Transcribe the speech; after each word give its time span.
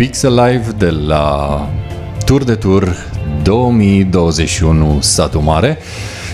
Pixel 0.00 0.34
Live 0.34 0.66
de 0.78 0.90
la 1.06 1.68
Tour 2.24 2.44
de 2.44 2.54
Tour 2.54 2.96
2021 3.42 4.98
Satu 5.00 5.42
Mare. 5.42 5.78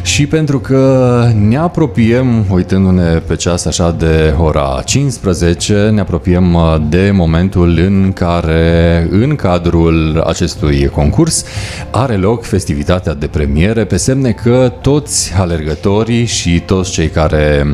Și 0.03 0.27
pentru 0.27 0.59
că 0.61 1.31
ne 1.35 1.57
apropiem, 1.57 2.47
uitându-ne 2.51 3.19
pe 3.19 3.37
ceas 3.37 3.65
așa 3.65 3.91
de 3.91 4.35
ora 4.39 4.83
15, 4.85 5.89
ne 5.93 6.01
apropiem 6.01 6.57
de 6.89 7.11
momentul 7.11 7.79
în 7.79 8.13
care, 8.13 9.07
în 9.11 9.37
cadrul 9.37 10.21
acestui 10.27 10.87
concurs, 10.87 11.45
are 11.91 12.17
loc 12.17 12.45
festivitatea 12.45 13.15
de 13.15 13.27
premiere, 13.27 13.85
pe 13.85 13.97
semne 13.97 14.31
că 14.31 14.73
toți 14.81 15.33
alergătorii 15.35 16.25
și 16.25 16.61
toți 16.61 16.91
cei 16.91 17.09
care 17.09 17.67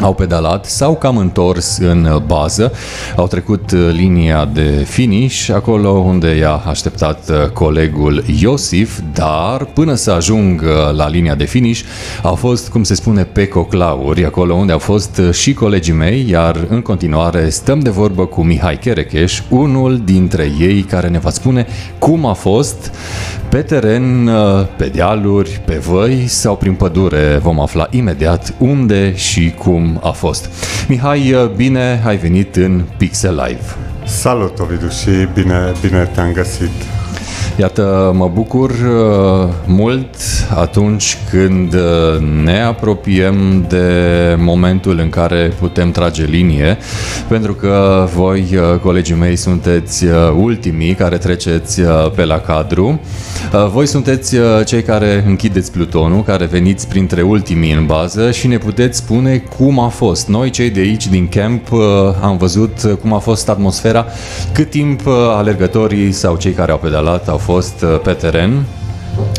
au 0.00 0.14
pedalat, 0.14 0.64
s-au 0.64 0.96
cam 0.96 1.16
întors 1.16 1.78
în 1.78 2.22
bază, 2.26 2.72
au 3.16 3.26
trecut 3.26 3.72
linia 3.72 4.50
de 4.52 4.84
finish, 4.88 5.50
acolo 5.54 5.90
unde 5.90 6.36
i-a 6.36 6.62
așteptat 6.66 7.52
colegul 7.52 8.24
Iosif, 8.40 9.00
dar 9.12 9.64
până 9.64 9.94
să 9.94 10.10
ajungă 10.10 10.92
la 10.96 11.08
linia 11.08 11.34
de 11.34 11.44
finish 11.44 11.82
au 12.22 12.34
fost, 12.34 12.68
cum 12.68 12.82
se 12.82 12.94
spune, 12.94 13.24
pe 13.24 13.46
coclauri, 13.46 14.24
acolo 14.24 14.54
unde 14.54 14.72
au 14.72 14.78
fost 14.78 15.20
și 15.32 15.54
colegii 15.54 15.92
mei, 15.92 16.26
iar 16.28 16.66
în 16.68 16.80
continuare 16.80 17.48
stăm 17.48 17.80
de 17.80 17.90
vorbă 17.90 18.26
cu 18.26 18.42
Mihai 18.42 18.78
Cherecheș, 18.78 19.42
unul 19.48 20.00
dintre 20.04 20.52
ei 20.58 20.82
care 20.82 21.08
ne 21.08 21.18
va 21.18 21.30
spune 21.30 21.66
cum 21.98 22.26
a 22.26 22.32
fost 22.32 22.92
pe 23.54 23.62
teren, 23.62 24.30
pe 24.76 24.86
dealuri, 24.86 25.60
pe 25.64 25.74
văi 25.74 26.26
sau 26.26 26.56
prin 26.56 26.74
pădure. 26.74 27.38
Vom 27.42 27.60
afla 27.60 27.86
imediat 27.90 28.54
unde 28.58 29.14
și 29.16 29.54
cum 29.58 29.74
cum 29.74 30.00
a 30.02 30.10
fost. 30.10 30.48
Mihai, 30.88 31.50
bine 31.56 32.02
ai 32.06 32.16
venit 32.16 32.56
în 32.56 32.82
Pixel 32.96 33.42
Live. 33.46 33.62
Salut, 34.04 34.58
Ovidiu, 34.58 34.88
și 34.88 35.28
bine, 35.34 35.72
bine 35.80 36.10
te-am 36.14 36.32
găsit. 36.32 36.70
Iată, 37.56 38.12
mă 38.14 38.28
bucur 38.28 38.70
uh, 38.70 39.48
mult 39.66 40.14
atunci 40.54 41.18
când 41.30 41.74
uh, 41.74 41.80
ne 42.44 42.62
apropiem 42.62 43.64
de 43.68 43.86
momentul 44.38 44.98
în 44.98 45.08
care 45.08 45.52
putem 45.58 45.90
trage 45.90 46.24
linie, 46.24 46.78
pentru 47.28 47.54
că 47.54 48.06
voi, 48.14 48.44
uh, 48.52 48.78
colegii 48.80 49.14
mei, 49.14 49.36
sunteți 49.36 50.04
ultimii 50.36 50.94
care 50.94 51.16
treceți 51.16 51.80
pe 52.14 52.24
la 52.24 52.38
cadru. 52.38 53.00
Voi 53.72 53.86
sunteți 53.86 54.36
cei 54.64 54.82
care 54.82 55.24
închideți 55.26 55.72
plutonul, 55.72 56.22
care 56.22 56.44
veniți 56.44 56.88
printre 56.88 57.22
ultimii 57.22 57.72
în 57.72 57.86
bază 57.86 58.30
și 58.30 58.46
ne 58.46 58.58
puteți 58.58 58.98
spune 58.98 59.42
cum 59.56 59.78
a 59.78 59.88
fost. 59.88 60.28
Noi, 60.28 60.50
cei 60.50 60.70
de 60.70 60.80
aici, 60.80 61.06
din 61.06 61.28
camp, 61.28 61.68
am 62.20 62.36
văzut 62.36 62.98
cum 63.00 63.12
a 63.12 63.18
fost 63.18 63.48
atmosfera, 63.48 64.06
cât 64.52 64.70
timp 64.70 65.00
alergătorii 65.36 66.12
sau 66.12 66.36
cei 66.36 66.52
care 66.52 66.72
au 66.72 66.78
pedalat 66.78 67.28
au 67.28 67.38
fost 67.38 67.82
uh, 67.82 68.00
pe 68.02 68.12
teren. 68.12 68.64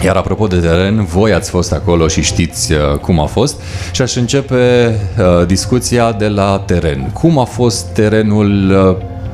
Iar 0.04 0.16
apropo 0.16 0.48
de 0.48 0.56
teren, 0.58 1.06
voi 1.06 1.34
ați 1.34 1.50
fost 1.50 1.74
acolo 1.74 2.08
și 2.08 2.22
știți 2.22 2.74
uh, 2.74 2.98
cum 3.02 3.20
a 3.20 3.26
fost 3.26 3.62
și 3.92 4.02
aș 4.02 4.16
începe 4.16 4.96
uh, 5.18 5.46
discuția 5.46 6.12
de 6.12 6.28
la 6.28 6.64
teren. 6.66 7.10
Cum 7.14 7.40
a 7.40 7.44
fost 7.44 7.86
terenul 7.86 8.74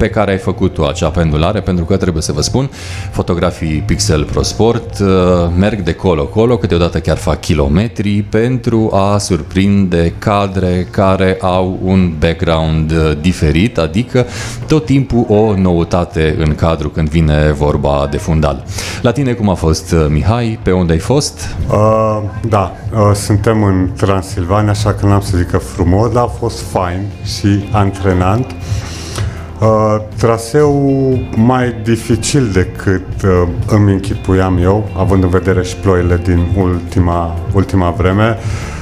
pe 0.02 0.10
care 0.10 0.32
ai 0.32 0.38
făcut 0.38 0.74
tu 0.74 0.86
acea 0.86 1.10
pendulare, 1.10 1.60
pentru 1.60 1.86
că 1.86 1.98
trebuie 1.98 2.22
să 2.22 2.32
vă 2.32 2.42
spun, 2.42 2.70
fotografii 3.12 3.84
Pixel 3.86 4.24
Pro 4.24 4.42
Sport 4.42 5.00
uh, 5.00 5.08
merg 5.58 5.80
de 5.80 5.94
colo-colo, 5.94 6.58
câteodată 6.58 7.00
chiar 7.00 7.18
fac 7.18 7.40
kilometri 7.40 8.22
pentru 8.22 8.90
a 8.94 9.18
surprinde 9.18 10.14
cadre 10.20 10.88
care 10.90 11.38
au 11.42 11.80
un 11.84 12.14
background 12.20 12.92
uh, 12.92 13.18
diferit, 13.22 13.78
adică 13.78 14.26
tot 14.68 14.86
timpul 14.86 15.26
o 15.28 15.56
noutate 15.56 16.36
în 16.38 16.56
cadru 16.56 16.90
când 16.90 17.10
vine 17.10 17.52
vorba 17.58 18.08
de 18.12 18.18
fundal. 18.18 18.64
La 19.02 19.12
tine 19.12 19.32
cum 19.34 19.50
a 19.50 19.54
fost, 19.54 19.92
uh, 19.92 20.06
Mihai? 20.10 20.60
Pe 20.64 20.72
unde 20.72 20.92
ai 20.92 21.00
fost? 21.00 21.56
Uh, 21.70 22.22
da, 22.50 22.72
uh, 22.94 23.12
suntem 23.14 23.64
în 23.64 23.90
Transilvania, 23.98 24.72
așa 24.72 24.94
că 24.94 25.06
n-am 25.06 25.22
să 25.22 25.38
zic 25.38 25.50
că 25.50 25.58
frumos, 25.58 26.12
dar 26.12 26.24
a 26.24 26.32
fost 26.40 26.62
fain 26.62 27.08
și 27.24 27.64
antrenant. 27.72 28.56
Uh, 29.62 30.02
traseul 30.18 31.30
mai 31.36 31.76
dificil 31.84 32.50
decât 32.52 33.22
uh, 33.24 33.48
îmi 33.68 33.92
închipuiam 33.92 34.58
eu, 34.58 34.90
având 34.98 35.24
în 35.24 35.30
vedere 35.30 35.64
și 35.64 35.76
ploile 35.76 36.20
din 36.24 36.48
ultima, 36.58 37.38
ultima 37.54 37.90
vreme. 37.90 38.38
Uh, 38.38 38.81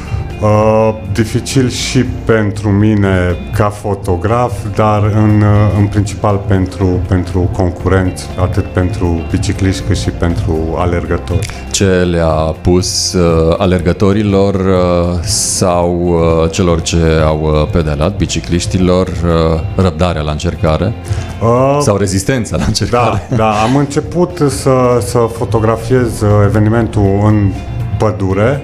dificil 1.14 1.70
și 1.70 2.04
pentru 2.04 2.70
mine 2.70 3.38
ca 3.56 3.70
fotograf, 3.70 4.52
dar 4.76 5.04
în, 5.04 5.42
uh, 5.42 5.78
în 5.78 5.88
principal 5.88 6.42
pentru, 6.48 6.86
pentru 7.08 7.50
concurenți, 7.52 8.26
atât 8.42 8.66
pentru 8.66 9.22
bicicliști 9.32 9.82
cât 9.88 9.98
și 9.98 10.10
pentru 10.10 10.76
alergători. 10.78 11.48
Ce 11.72 11.86
le-a 11.86 12.56
pus 12.62 13.14
uh, 13.14 13.56
alergătorilor 13.58 14.56
uh, 14.56 15.20
sau 15.22 16.00
uh, 16.00 16.52
celor 16.52 16.82
ce 16.82 17.22
au 17.26 17.40
uh, 17.42 17.68
pedalat, 17.72 18.18
bicicliștilor, 18.18 19.08
uh, 19.08 19.60
răbdarea 19.76 20.22
la 20.22 20.32
încercare 20.32 20.94
uh, 21.42 21.78
sau 21.82 21.98
rezistența 21.98 22.58
la 22.58 22.64
încercare? 22.68 23.28
Da, 23.30 23.36
da, 23.36 23.52
am 23.52 23.76
început 23.76 24.38
să, 24.50 24.98
să 25.06 25.18
fotografiez 25.18 26.24
evenimentul 26.46 27.22
în 27.26 27.52
pădure. 27.98 28.62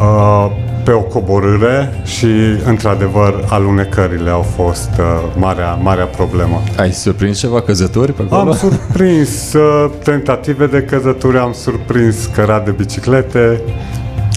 Uh, 0.00 0.61
pe 0.84 0.90
o 0.90 1.00
coborâre 1.00 2.00
și, 2.04 2.26
într-adevăr, 2.64 3.44
alunecările 3.48 4.30
au 4.30 4.42
fost 4.42 4.90
uh, 4.98 5.04
marea, 5.36 5.74
marea 5.74 6.04
problemă. 6.04 6.62
Ai 6.76 6.92
surprins 6.92 7.38
ceva 7.38 7.60
căzături 7.60 8.12
pe 8.12 8.22
acolo? 8.22 8.50
Am 8.50 8.56
surprins 8.56 9.52
uh, 9.52 9.90
tentative 10.04 10.66
de 10.66 10.82
căzături, 10.82 11.38
am 11.38 11.52
surprins 11.52 12.26
cărat 12.26 12.64
de 12.64 12.70
biciclete, 12.70 13.60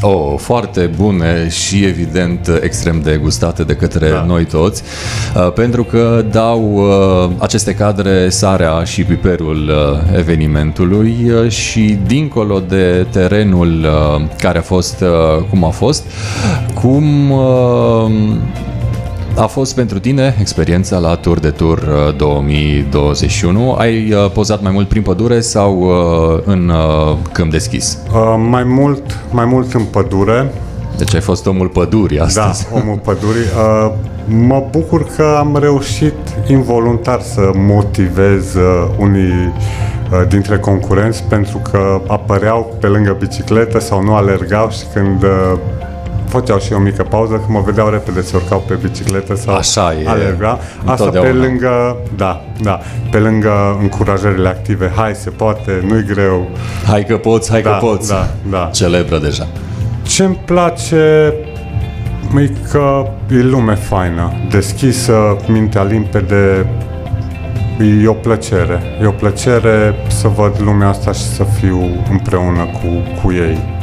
Oh, 0.07 0.33
foarte 0.37 0.89
bune 0.97 1.49
și 1.49 1.85
evident 1.85 2.59
extrem 2.61 3.01
de 3.01 3.19
gustate 3.21 3.63
de 3.63 3.75
către 3.75 4.09
da. 4.09 4.23
noi 4.27 4.45
toți, 4.45 4.83
uh, 5.35 5.51
pentru 5.53 5.83
că 5.83 6.25
dau 6.31 6.73
uh, 6.73 7.29
aceste 7.37 7.73
cadre 7.73 8.29
sarea 8.29 8.83
și 8.83 9.03
piperul 9.03 9.69
uh, 9.69 10.17
evenimentului 10.17 11.31
și 11.49 11.97
dincolo 12.05 12.59
de 12.59 13.05
terenul 13.11 13.87
care 14.37 14.57
a 14.57 14.61
fost 14.61 15.03
cum 15.49 15.63
a 15.63 15.69
fost, 15.69 16.03
cum 16.73 17.31
a 19.35 19.45
fost 19.45 19.75
pentru 19.75 19.99
tine 19.99 20.35
experiența 20.39 20.97
la 20.97 21.15
Tour 21.15 21.39
de 21.39 21.49
Tour 21.49 21.79
2021? 22.17 23.69
Uh, 23.69 23.77
Ai 23.77 24.11
uh, 24.11 24.31
pozat 24.31 24.61
mai 24.61 24.71
mult 24.71 24.87
prin 24.87 25.01
pădure 25.01 25.39
sau 25.39 25.79
uh, 25.79 26.41
în 26.45 26.71
câmp 27.31 27.51
deschis? 27.51 27.97
Uh, 28.13 28.35
mai 28.49 28.63
mult, 28.63 29.19
mai 29.31 29.45
mult 29.45 29.73
în 29.73 29.83
pădure. 29.83 30.51
Deci 30.97 31.13
ai 31.13 31.21
fost 31.21 31.45
omul 31.45 31.67
pădurii 31.67 32.19
astăzi. 32.19 32.67
Da, 32.71 32.75
omul 32.79 32.99
pădurii. 33.03 33.41
Uh, 33.41 33.91
mă 34.27 34.63
bucur 34.71 35.05
că 35.15 35.35
am 35.39 35.57
reușit 35.61 36.13
involuntar 36.47 37.21
să 37.21 37.51
motivez 37.53 38.53
uh, 38.53 38.87
unii 38.99 39.53
dintre 40.27 40.57
concurenți 40.57 41.23
pentru 41.23 41.61
că 41.71 42.01
apăreau 42.07 42.75
pe 42.79 42.87
lângă 42.87 43.15
bicicletă 43.19 43.79
sau 43.79 44.03
nu 44.03 44.15
alergau 44.15 44.69
și 44.69 44.83
când 44.93 45.25
făceau 46.39 46.59
și 46.59 46.73
o 46.73 46.79
mică 46.79 47.03
pauză, 47.03 47.33
când 47.33 47.49
mă 47.49 47.61
vedeau 47.65 47.89
repede 47.89 48.21
se 48.21 48.35
urcau 48.35 48.63
pe 48.67 48.73
bicicletă 48.73 49.35
sau 49.35 49.55
Așa 49.55 49.93
e, 50.03 50.07
alerga. 50.07 50.59
Asta 50.85 51.09
pe 51.09 51.31
lângă, 51.31 51.97
da, 52.15 52.45
da, 52.61 52.79
pe 53.11 53.17
lângă 53.17 53.77
încurajările 53.81 54.47
active. 54.47 54.91
Hai, 54.95 55.15
se 55.15 55.29
poate, 55.29 55.83
nu-i 55.87 56.03
greu. 56.03 56.49
Hai 56.87 57.03
că 57.03 57.17
poți, 57.17 57.51
hai 57.51 57.61
da, 57.61 57.69
că 57.69 57.85
poți. 57.85 58.09
Da, 58.09 58.27
da. 58.49 58.69
Celebră 58.73 59.17
deja. 59.17 59.47
Ce-mi 60.03 60.39
place 60.45 61.33
e 62.37 62.51
că 62.71 63.07
e 63.29 63.41
lume 63.41 63.75
faină, 63.75 64.33
deschisă, 64.49 65.37
mintea 65.47 65.83
limpede, 65.83 66.65
e 68.03 68.07
o 68.07 68.13
plăcere. 68.13 68.81
E 69.01 69.05
o 69.05 69.11
plăcere 69.11 69.95
să 70.07 70.27
văd 70.27 70.55
lumea 70.61 70.87
asta 70.87 71.11
și 71.11 71.23
să 71.23 71.43
fiu 71.59 72.03
împreună 72.09 72.63
cu, 72.63 73.21
cu 73.21 73.31
ei. 73.31 73.74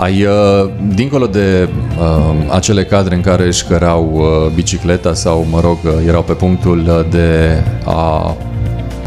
Ai, 0.00 0.24
uh, 0.24 0.70
dincolo 0.94 1.26
de 1.26 1.68
uh, 1.98 2.34
acele 2.48 2.84
cadre 2.84 3.14
în 3.14 3.20
care 3.20 3.46
își 3.46 3.64
cărau 3.64 4.10
uh, 4.14 4.52
bicicleta 4.54 5.14
sau, 5.14 5.46
mă 5.50 5.60
rog, 5.60 5.78
uh, 5.84 5.92
erau 6.06 6.22
pe 6.22 6.32
punctul 6.32 7.06
de 7.10 7.62
a 7.84 8.36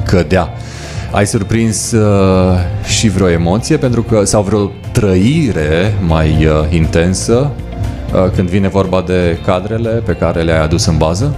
cădea, 0.06 0.50
ai 1.12 1.28
surprins 1.28 1.92
uh, 1.92 2.58
și 2.86 3.10
vreo 3.10 3.30
emoție 3.30 3.78
pentru 3.78 4.04
că 4.04 4.24
sau 4.24 4.42
vreo 4.42 4.72
trăire 4.92 5.94
mai 6.08 6.46
uh, 6.46 6.52
intensă 6.70 7.52
uh, 8.14 8.32
când 8.36 8.50
vine 8.50 8.68
vorba 8.68 9.04
de 9.08 9.40
cadrele 9.46 9.90
pe 9.90 10.14
care 10.14 10.42
le-ai 10.42 10.62
adus 10.64 10.86
în 10.86 10.98
bază? 10.98 11.36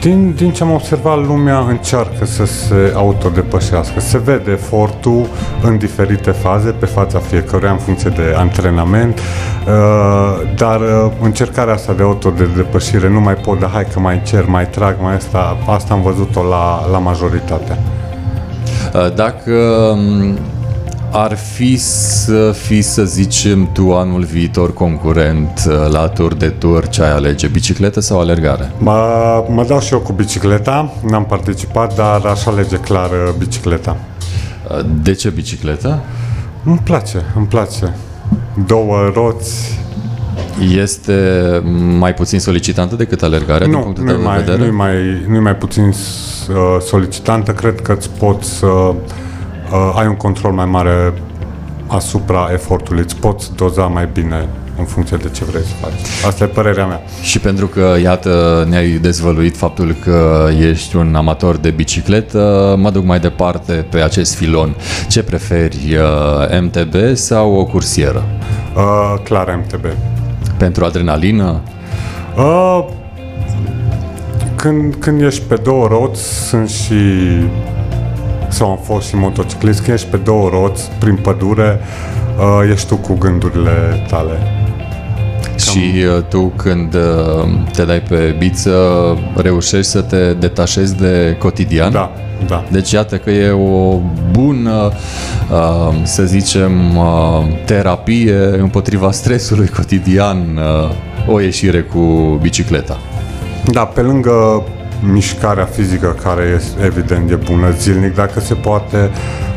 Din, 0.00 0.34
din 0.36 0.50
ce 0.50 0.62
am 0.62 0.70
observat, 0.70 1.26
lumea 1.26 1.58
încearcă 1.58 2.24
să 2.24 2.44
se 2.44 2.92
autodepășească. 2.94 4.00
Se 4.00 4.18
vede 4.18 4.50
efortul 4.50 5.26
în 5.62 5.78
diferite 5.78 6.30
faze, 6.30 6.70
pe 6.70 6.86
fața 6.86 7.18
fiecăruia, 7.18 7.70
în 7.70 7.76
funcție 7.76 8.10
de 8.10 8.34
antrenament, 8.36 9.18
uh, 9.18 10.48
dar 10.56 10.80
uh, 10.80 11.12
încercarea 11.22 11.74
asta 11.74 11.92
de 11.92 12.02
autodepășire 12.02 13.08
nu 13.08 13.20
mai 13.20 13.34
pot, 13.34 13.60
dar 13.60 13.70
hai 13.70 13.86
că 13.92 14.00
mai 14.00 14.22
cer, 14.22 14.44
mai 14.46 14.68
trag, 14.68 14.96
mai 15.00 15.14
asta, 15.14 15.56
asta 15.66 15.94
am 15.94 16.02
văzut-o 16.02 16.42
la, 16.42 16.88
la 16.90 16.98
majoritatea. 16.98 17.78
Dacă 19.14 19.52
um, 19.92 20.38
ar 21.18 21.36
fi 21.36 21.76
să 21.76 22.52
fi, 22.52 22.82
să 22.82 23.04
zicem, 23.04 23.68
tu 23.72 23.94
anul 23.94 24.22
viitor 24.24 24.72
concurent 24.74 25.64
uh, 25.68 25.90
la 25.92 26.08
tur 26.08 26.34
de 26.34 26.48
tur, 26.48 26.88
ce 26.88 27.02
ai 27.02 27.10
alege, 27.10 27.46
bicicletă 27.46 28.00
sau 28.00 28.20
alergare? 28.20 28.72
Mă, 28.78 29.44
mă 29.48 29.64
dau 29.64 29.80
și 29.80 29.92
eu 29.92 29.98
cu 29.98 30.12
bicicleta, 30.12 30.92
n-am 31.08 31.24
participat, 31.26 31.94
dar 31.96 32.24
aș 32.24 32.46
alege 32.46 32.76
clar 32.76 33.10
uh, 33.10 33.34
bicicleta. 33.38 33.96
Uh, 34.70 34.84
de 35.02 35.12
ce 35.14 35.28
bicicleta? 35.28 36.02
Îmi 36.64 36.80
place, 36.84 37.22
îmi 37.36 37.46
place. 37.46 37.96
Două 38.66 39.10
roți. 39.14 39.80
Este 40.74 41.14
mai 41.98 42.14
puțin 42.14 42.40
solicitantă 42.40 42.96
decât 42.96 43.22
alergarea 43.22 43.66
Nu, 43.66 43.72
din 43.72 43.82
punctul 43.82 44.04
nu 44.04 44.10
tău 44.10 44.18
de 44.18 44.24
mai, 44.26 44.38
vedere? 44.38 44.66
nu 44.66 44.76
mai, 44.76 45.24
nu 45.28 45.40
mai 45.40 45.56
puțin 45.56 45.84
uh, 45.84 45.94
solicitantă. 46.86 47.52
Cred 47.52 47.80
că 47.80 47.92
îți 47.92 48.10
poți 48.10 48.50
să 48.50 48.66
uh, 48.66 48.94
ai 49.94 50.06
un 50.06 50.16
control 50.16 50.52
mai 50.52 50.64
mare 50.64 51.12
asupra 51.86 52.48
efortului. 52.52 53.02
Îți 53.02 53.16
poți 53.16 53.54
doza 53.54 53.82
mai 53.82 54.08
bine 54.12 54.48
în 54.78 54.84
funcție 54.84 55.16
de 55.16 55.28
ce 55.28 55.44
vrei 55.44 55.62
să 55.62 55.74
faci. 55.80 56.26
Asta 56.26 56.44
e 56.44 56.46
părerea 56.46 56.86
mea. 56.86 57.02
Și 57.22 57.38
pentru 57.38 57.66
că, 57.66 57.96
iată, 58.02 58.66
ne-ai 58.68 58.88
dezvăluit 58.88 59.56
faptul 59.56 59.96
că 60.04 60.48
ești 60.60 60.96
un 60.96 61.14
amator 61.14 61.56
de 61.56 61.70
bicicletă, 61.70 62.74
mă 62.78 62.90
duc 62.90 63.04
mai 63.04 63.20
departe 63.20 63.72
pe 63.90 64.00
acest 64.00 64.34
filon. 64.34 64.76
Ce 65.08 65.22
preferi, 65.22 65.96
uh, 65.96 66.60
MTB 66.60 66.94
sau 67.14 67.54
o 67.54 67.64
cursieră? 67.64 68.24
Uh, 68.76 69.14
clar 69.22 69.62
MTB. 69.64 69.84
Pentru 70.56 70.84
adrenalină? 70.84 71.60
Uh, 72.36 72.84
când, 74.54 74.94
când 74.94 75.20
ești 75.20 75.42
pe 75.48 75.54
două 75.54 75.86
roți, 75.86 76.48
sunt 76.48 76.68
și 76.68 76.94
sau 78.48 78.70
am 78.70 78.78
fost 78.82 79.08
și 79.08 79.16
motociclist, 79.16 79.80
când 79.82 79.94
ești 79.94 80.08
pe 80.08 80.16
două 80.16 80.48
roți, 80.48 80.90
prin 80.98 81.16
pădure, 81.16 81.80
uh, 82.38 82.70
ești 82.72 82.88
tu 82.88 82.96
cu 82.96 83.14
gândurile 83.14 84.04
tale. 84.08 84.38
Și 85.56 85.78
uh, 86.16 86.22
tu 86.28 86.52
când 86.56 86.94
uh, 86.94 87.48
te 87.72 87.84
dai 87.84 88.00
pe 88.00 88.34
biță, 88.38 88.72
reușești 89.36 89.90
să 89.90 90.00
te 90.00 90.32
detașezi 90.32 90.96
de 90.96 91.36
cotidian? 91.38 91.92
Da, 91.92 92.10
da. 92.46 92.64
Deci 92.70 92.90
iată 92.90 93.16
că 93.16 93.30
e 93.30 93.50
o 93.50 94.00
bună, 94.30 94.92
uh, 95.50 95.94
să 96.02 96.22
zicem, 96.22 96.96
uh, 96.96 97.04
terapie 97.64 98.58
împotriva 98.58 99.10
stresului 99.10 99.68
cotidian, 99.68 100.38
uh, 100.56 101.34
o 101.34 101.40
ieșire 101.40 101.80
cu 101.80 102.38
bicicleta. 102.42 102.98
Da, 103.72 103.84
pe 103.84 104.00
lângă 104.00 104.62
mișcarea 105.00 105.64
fizică, 105.64 106.16
care 106.22 106.52
este 106.56 106.84
evident 106.84 107.30
e 107.30 107.34
bună 107.34 107.70
zilnic, 107.70 108.14
dacă 108.14 108.40
se 108.40 108.54
poate, 108.54 109.10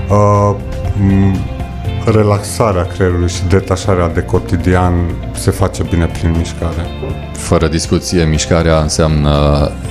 uh, 0.09 0.55
m- 0.97 1.57
relaxarea 2.05 2.83
creierului 2.83 3.29
și 3.29 3.41
detașarea 3.49 4.09
de 4.09 4.21
cotidian 4.21 4.93
se 5.35 5.51
face 5.51 5.83
bine 5.89 6.05
prin 6.05 6.35
mișcare. 6.37 6.85
Fără 7.33 7.67
discuție, 7.67 8.23
mișcarea 8.23 8.79
înseamnă 8.81 9.31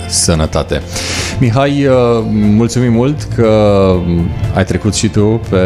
sănătate. 0.09 0.83
Mihai, 1.39 1.87
uh, 1.87 1.94
mulțumim 2.33 2.93
mult 2.93 3.23
că 3.35 3.51
ai 4.55 4.65
trecut 4.65 4.94
și 4.94 5.09
tu 5.09 5.41
pe, 5.51 5.59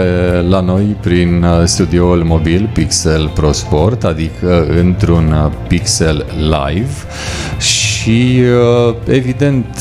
la 0.49 0.61
noi 0.61 0.97
prin 1.01 1.43
uh, 1.43 1.63
studioul 1.65 2.23
mobil 2.25 2.71
Pixel 2.73 3.31
Pro 3.35 3.53
Sport, 3.53 4.05
adică 4.05 4.67
într-un 4.79 5.33
uh, 5.45 5.53
Pixel 5.69 6.27
Live 6.37 6.93
și 7.59 7.82
evident 9.07 9.79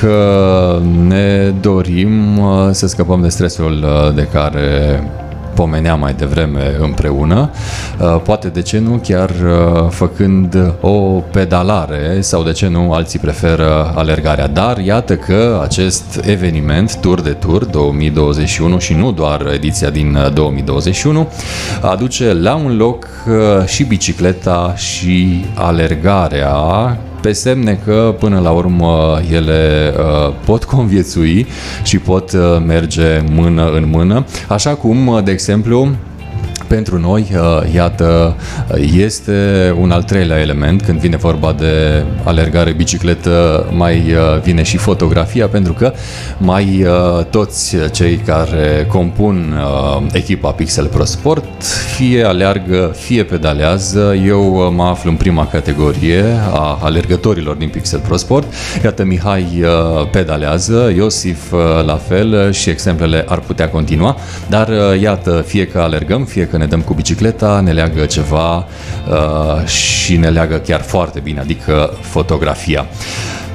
că 0.00 0.78
ne 1.06 1.52
dorim 1.60 2.40
să 2.70 2.86
scăpăm 2.86 3.20
de 3.20 3.28
stresul 3.28 3.86
de 4.14 4.28
care 4.32 5.02
pomenea 5.58 5.94
mai 5.94 6.12
devreme 6.12 6.76
împreună, 6.80 7.50
uh, 8.00 8.20
poate 8.24 8.48
de 8.48 8.62
ce 8.62 8.78
nu 8.78 9.00
chiar 9.02 9.30
uh, 9.30 9.90
făcând 9.90 10.74
o 10.80 10.90
pedalare 11.32 12.20
sau 12.20 12.42
de 12.42 12.52
ce 12.52 12.68
nu 12.68 12.92
alții 12.92 13.18
preferă 13.18 13.92
alergarea. 13.94 14.46
Dar 14.46 14.78
iată 14.78 15.16
că 15.16 15.60
acest 15.62 16.20
eveniment 16.24 16.96
Tour 16.96 17.20
de 17.20 17.30
Tour 17.30 17.64
2021 17.64 18.78
și 18.78 18.94
nu 18.94 19.12
doar 19.12 19.50
ediția 19.54 19.90
din 19.90 20.18
2021 20.34 21.20
uh, 21.20 21.26
aduce 21.90 22.32
la 22.32 22.54
un 22.54 22.76
loc 22.76 23.06
și 23.66 23.84
bicicleta 23.84 24.74
și 24.76 25.44
alergarea 25.54 26.56
pe 27.20 27.32
semne 27.32 27.80
că 27.84 28.14
până 28.18 28.40
la 28.40 28.50
urmă 28.50 29.20
ele 29.32 29.92
uh, 29.98 30.34
pot 30.44 30.64
conviețui 30.64 31.46
și 31.82 31.98
pot 31.98 32.32
uh, 32.32 32.40
merge 32.66 33.22
mână 33.30 33.70
în 33.70 33.88
mână, 33.90 34.24
așa 34.48 34.74
cum, 34.74 35.06
uh, 35.06 35.22
de 35.24 35.30
exemplu, 35.30 35.88
pentru 36.68 36.98
noi, 36.98 37.26
uh, 37.32 37.74
iată, 37.74 38.36
este 38.96 39.32
un 39.80 39.90
al 39.90 40.02
treilea 40.02 40.38
element 40.38 40.82
când 40.82 40.98
vine 40.98 41.16
vorba 41.16 41.52
de 41.52 42.04
alergare, 42.24 42.72
bicicletă, 42.72 43.66
mai 43.72 43.96
uh, 43.96 44.40
vine 44.42 44.62
și 44.62 44.76
fotografia, 44.76 45.46
pentru 45.46 45.72
că 45.72 45.92
mai 46.38 46.84
uh, 46.84 47.24
toți 47.24 47.76
cei 47.92 48.16
care 48.16 48.86
compun 48.88 49.60
echipa 50.12 50.50
Pixel 50.50 50.86
Pro 50.86 51.04
Sport 51.04 51.64
fie 51.96 52.24
aleargă, 52.24 52.94
fie 52.96 53.24
pedalează. 53.24 54.14
Eu 54.26 54.72
mă 54.72 54.82
aflu 54.82 55.10
în 55.10 55.16
prima 55.16 55.46
categorie 55.46 56.24
a 56.52 56.78
alergătorilor 56.82 57.56
din 57.56 57.68
Pixel 57.68 57.98
Pro 57.98 58.16
Sport. 58.16 58.54
Iată, 58.84 59.04
Mihai 59.04 59.64
pedalează, 60.10 60.92
Iosif 60.96 61.52
la 61.86 61.96
fel 62.08 62.52
și 62.52 62.70
exemplele 62.70 63.24
ar 63.28 63.38
putea 63.38 63.68
continua, 63.68 64.16
dar 64.48 64.68
iată, 65.00 65.44
fie 65.46 65.66
că 65.66 65.78
alergăm, 65.78 66.24
fie 66.24 66.46
că 66.46 66.56
ne 66.58 66.66
dăm 66.66 66.80
cu 66.80 66.94
bicicleta, 66.94 67.60
ne 67.60 67.72
leagă 67.72 68.04
ceva 68.04 68.56
uh, 68.56 69.66
și 69.66 70.16
ne 70.16 70.28
leagă 70.28 70.56
chiar 70.56 70.80
foarte 70.80 71.20
bine, 71.20 71.40
adică 71.40 71.96
fotografia. 72.00 72.86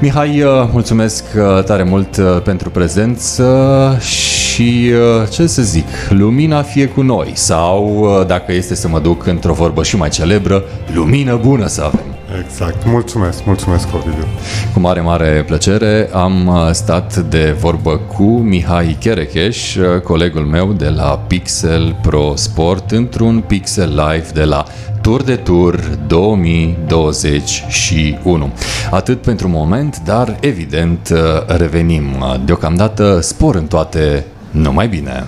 Mihai, 0.03 0.41
uh, 0.41 0.67
mulțumesc 0.71 1.23
uh, 1.35 1.63
tare 1.63 1.83
mult 1.83 2.17
uh, 2.17 2.41
pentru 2.44 2.69
prezență 2.69 3.98
și 4.00 4.91
ce 5.29 5.48
să 5.48 5.62
zic, 5.62 5.88
lumina 6.10 6.62
fie 6.62 6.88
cu 6.88 7.01
noi 7.01 7.31
sau, 7.33 8.07
dacă 8.27 8.53
este 8.53 8.75
să 8.75 8.88
mă 8.88 9.00
duc 9.00 9.25
într-o 9.25 9.53
vorbă 9.53 9.83
și 9.83 9.98
mai 9.98 10.10
celebră, 10.10 10.63
lumină 10.93 11.39
bună 11.41 11.67
să 11.67 11.83
avem. 11.83 12.23
Exact. 12.40 12.86
Mulțumesc, 12.86 13.46
mulțumesc, 13.46 13.88
Ovidiu. 13.96 14.25
Cu 14.74 14.80
mare, 14.80 15.02
mare 15.02 15.44
plăcere 15.46 16.10
am 16.13 16.48
uh, 16.48 16.70
stat 16.72 17.18
de 17.18 17.56
vorbă 17.60 17.98
cu 17.98 18.24
Mihai 18.24 18.98
Cherecheș, 19.00 19.75
uh, 19.75 20.02
colegul 20.02 20.46
meu 20.46 20.74
de 20.74 20.90
la 20.90 21.24
Pixel 21.28 21.96
Pro 22.02 22.34
Sport, 22.36 22.92
într-un 22.92 23.44
Pixel 23.48 23.90
Live 23.90 24.28
de 24.34 24.44
la 24.44 24.63
Tour 25.02 25.24
de 25.24 25.36
Tour 25.36 25.80
2021. 26.08 28.52
Atât 28.92 29.22
pentru 29.22 29.48
moment, 29.48 30.02
dar 30.06 30.38
evident 30.40 31.10
uh, 31.12 31.18
revenim. 31.58 32.04
Deocamdată 32.46 33.20
spor 33.22 33.56
în 33.56 33.68
toate, 33.68 34.25
numai 34.52 34.88
bine! 34.88 35.24